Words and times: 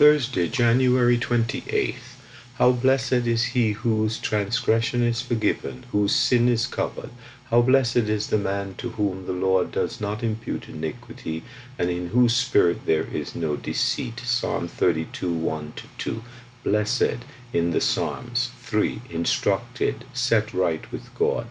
Thursday, 0.00 0.48
January 0.48 1.18
28th. 1.18 2.16
How 2.54 2.72
blessed 2.72 3.26
is 3.26 3.52
he 3.52 3.72
whose 3.72 4.18
transgression 4.18 5.02
is 5.02 5.20
forgiven, 5.20 5.84
whose 5.92 6.14
sin 6.14 6.48
is 6.48 6.66
covered. 6.66 7.10
How 7.50 7.60
blessed 7.60 8.08
is 8.08 8.28
the 8.28 8.38
man 8.38 8.76
to 8.76 8.92
whom 8.92 9.26
the 9.26 9.34
Lord 9.34 9.70
does 9.70 10.00
not 10.00 10.22
impute 10.22 10.70
iniquity, 10.70 11.42
and 11.78 11.90
in 11.90 12.06
whose 12.06 12.34
spirit 12.34 12.86
there 12.86 13.08
is 13.12 13.34
no 13.34 13.56
deceit. 13.56 14.20
Psalm 14.20 14.68
32 14.68 15.34
1 15.34 15.74
2. 15.98 16.22
Blessed 16.64 17.18
in 17.52 17.72
the 17.72 17.80
Psalms. 17.82 18.52
3. 18.62 19.02
Instructed, 19.10 20.06
set 20.14 20.54
right 20.54 20.90
with 20.90 21.14
God. 21.14 21.48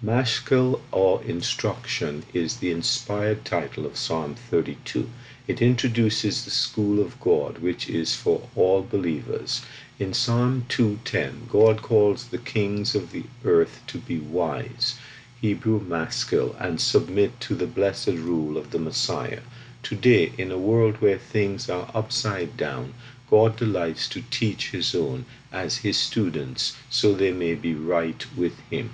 Maskil 0.00 0.80
or 0.92 1.24
Instruction 1.24 2.22
is 2.32 2.58
the 2.58 2.70
inspired 2.70 3.44
title 3.44 3.84
of 3.84 3.96
Psalm 3.96 4.36
32. 4.36 5.10
It 5.48 5.62
introduces 5.62 6.44
the 6.44 6.50
school 6.50 7.00
of 7.00 7.18
God, 7.20 7.60
which 7.60 7.88
is 7.88 8.14
for 8.14 8.46
all 8.54 8.82
believers. 8.82 9.62
In 9.98 10.12
Psalm 10.12 10.66
2:10, 10.68 11.48
God 11.48 11.80
calls 11.80 12.26
the 12.26 12.36
kings 12.36 12.94
of 12.94 13.12
the 13.12 13.24
earth 13.46 13.80
to 13.86 13.96
be 13.96 14.18
wise, 14.18 14.96
Hebrew 15.40 15.80
maskil, 15.80 16.54
and 16.60 16.78
submit 16.78 17.40
to 17.40 17.54
the 17.54 17.66
blessed 17.66 18.08
rule 18.08 18.58
of 18.58 18.72
the 18.72 18.78
Messiah. 18.78 19.40
Today, 19.82 20.32
in 20.36 20.52
a 20.52 20.58
world 20.58 21.00
where 21.00 21.16
things 21.16 21.70
are 21.70 21.90
upside 21.94 22.58
down, 22.58 22.92
God 23.30 23.56
delights 23.56 24.06
to 24.08 24.24
teach 24.30 24.72
his 24.72 24.94
own 24.94 25.24
as 25.50 25.78
his 25.78 25.96
students 25.96 26.76
so 26.90 27.14
they 27.14 27.32
may 27.32 27.54
be 27.54 27.74
right 27.74 28.22
with 28.36 28.60
him. 28.68 28.90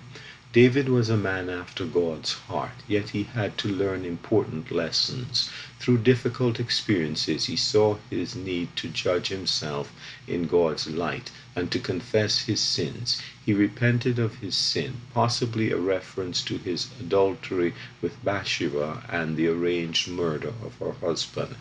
David 0.55 0.89
was 0.89 1.09
a 1.09 1.17
man 1.17 1.51
after 1.51 1.85
God's 1.85 2.35
heart, 2.35 2.77
yet 2.87 3.09
he 3.11 3.25
had 3.25 3.59
to 3.59 3.69
learn 3.69 4.05
important 4.05 4.71
lessons. 4.71 5.51
Through 5.81 6.05
difficult 6.05 6.61
experiences, 6.61 7.47
he 7.47 7.57
saw 7.57 7.97
his 8.09 8.37
need 8.37 8.77
to 8.77 8.87
judge 8.89 9.31
himself 9.31 9.91
in 10.29 10.47
God's 10.47 10.87
light 10.87 11.33
and 11.56 11.73
to 11.73 11.81
confess 11.81 12.43
his 12.43 12.61
sins. 12.61 13.20
He 13.45 13.53
repented 13.53 14.20
of 14.20 14.37
his 14.37 14.55
sin, 14.55 14.98
possibly 15.12 15.73
a 15.73 15.77
reference 15.77 16.41
to 16.43 16.59
his 16.59 16.87
adultery 17.00 17.75
with 18.00 18.25
Bathsheba 18.25 19.03
and 19.09 19.37
the 19.37 19.48
arranged 19.48 20.06
murder 20.06 20.53
of 20.65 20.77
her 20.78 20.93
husband. 21.05 21.56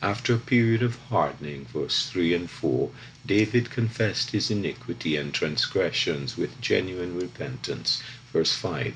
After 0.00 0.32
a 0.32 0.38
period 0.38 0.82
of 0.82 0.96
hardening, 1.10 1.66
verse 1.66 2.08
3 2.08 2.32
and 2.32 2.48
4, 2.48 2.88
David 3.26 3.68
confessed 3.68 4.30
his 4.30 4.50
iniquity 4.50 5.16
and 5.16 5.34
transgressions 5.34 6.38
with 6.38 6.58
genuine 6.62 7.18
repentance. 7.18 8.00
Verse 8.32 8.54
5 8.54 8.94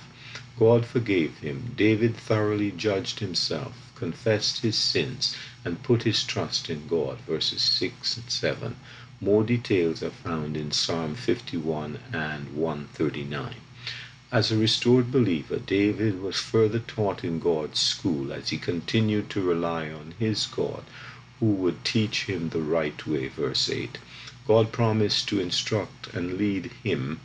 God 0.59 0.85
forgave 0.85 1.39
him. 1.39 1.73
David 1.77 2.17
thoroughly 2.17 2.71
judged 2.71 3.21
himself, 3.21 3.91
confessed 3.95 4.59
his 4.59 4.77
sins, 4.77 5.35
and 5.65 5.83
put 5.83 6.03
his 6.03 6.23
trust 6.25 6.69
in 6.69 6.87
God. 6.87 7.19
Verses 7.27 7.63
6 7.63 8.17
and 8.19 8.31
7. 8.31 8.77
More 9.21 9.43
details 9.43 10.03
are 10.03 10.11
found 10.11 10.57
in 10.57 10.71
Psalm 10.71 11.15
51 11.15 11.99
and 12.13 12.55
139. 12.55 13.55
As 14.31 14.51
a 14.51 14.57
restored 14.57 15.11
believer, 15.11 15.59
David 15.59 16.21
was 16.21 16.37
further 16.37 16.79
taught 16.79 17.23
in 17.23 17.39
God's 17.39 17.79
school 17.79 18.33
as 18.33 18.51
he 18.51 18.59
continued 18.59 19.31
to 19.31 19.43
rely 19.43 19.91
on 19.91 20.15
his 20.19 20.47
God, 20.47 20.85
who 21.39 21.47
would 21.47 21.85
teach 21.85 22.25
him 22.25 22.49
the 22.49 22.61
right 22.61 23.07
way. 23.07 23.29
Verse 23.29 23.71
8. 23.71 23.99
God 24.47 24.73
promised 24.73 25.29
to 25.29 25.41
instruct 25.41 26.09
and 26.15 26.39
lead 26.39 26.71
him 26.83 27.21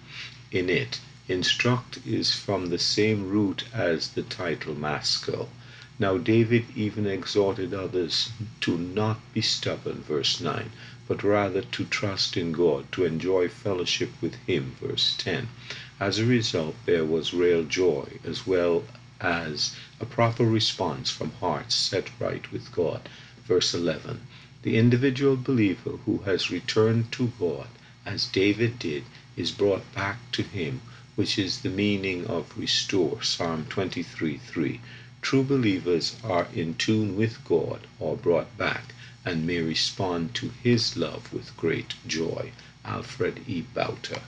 in 0.51 0.69
it. 0.69 0.99
Instruct 1.29 1.99
is 2.05 2.33
from 2.33 2.67
the 2.67 2.79
same 2.79 3.27
root 3.27 3.65
as 3.73 4.07
the 4.07 4.21
title 4.21 4.73
Maskil. 4.73 5.49
Now 5.99 6.17
David 6.17 6.67
even 6.73 7.05
exhorted 7.05 7.73
others 7.73 8.29
to 8.61 8.77
not 8.77 9.19
be 9.33 9.41
stubborn, 9.41 10.03
verse 10.03 10.39
9, 10.39 10.69
but 11.05 11.25
rather 11.25 11.63
to 11.63 11.83
trust 11.83 12.37
in 12.37 12.53
God, 12.53 12.89
to 12.93 13.03
enjoy 13.03 13.49
fellowship 13.49 14.11
with 14.21 14.35
Him, 14.47 14.77
verse 14.79 15.15
10. 15.17 15.49
As 15.99 16.17
a 16.17 16.25
result, 16.25 16.75
there 16.85 17.03
was 17.03 17.33
real 17.33 17.65
joy 17.65 18.19
as 18.23 18.47
well 18.47 18.85
as 19.19 19.75
a 19.99 20.05
proper 20.05 20.45
response 20.45 21.11
from 21.11 21.31
hearts 21.41 21.75
set 21.75 22.09
right 22.21 22.49
with 22.53 22.71
God. 22.71 23.09
Verse 23.45 23.73
11. 23.73 24.21
The 24.61 24.77
individual 24.77 25.35
believer 25.35 25.97
who 26.05 26.19
has 26.19 26.51
returned 26.51 27.11
to 27.11 27.33
God, 27.37 27.67
as 28.05 28.27
David 28.27 28.79
did, 28.79 29.03
is 29.35 29.51
brought 29.51 29.93
back 29.93 30.19
to 30.31 30.41
Him, 30.41 30.79
which 31.17 31.39
is 31.39 31.61
the 31.61 31.69
meaning 31.69 32.27
of 32.27 32.55
restore. 32.55 33.23
Psalm 33.23 33.65
23 33.69 34.37
3. 34.37 34.79
True 35.23 35.41
believers 35.41 36.15
are 36.23 36.47
in 36.53 36.75
tune 36.75 37.15
with 37.15 37.43
God 37.43 37.87
or 37.99 38.15
brought 38.15 38.55
back 38.55 38.93
and 39.25 39.47
may 39.47 39.59
respond 39.59 40.35
to 40.35 40.51
His 40.61 40.95
love 40.95 41.33
with 41.33 41.57
great 41.57 41.95
joy. 42.05 42.51
Alfred 42.85 43.41
E. 43.47 43.61
Bouter. 43.73 44.21